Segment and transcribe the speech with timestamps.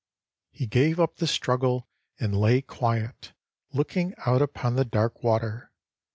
[0.49, 1.87] "He gave up the struggle,
[2.19, 3.33] and lay quiet,
[3.71, 5.71] looking out upon the dark water.